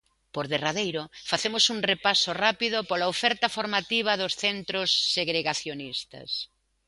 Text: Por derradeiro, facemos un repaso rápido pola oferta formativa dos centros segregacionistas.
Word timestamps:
Por 0.35 0.45
derradeiro, 0.51 1.03
facemos 1.31 1.63
un 1.73 1.79
repaso 1.91 2.29
rápido 2.45 2.77
pola 2.89 3.09
oferta 3.13 3.47
formativa 3.57 4.19
dos 4.21 4.33
centros 4.43 4.89
segregacionistas. 5.15 6.29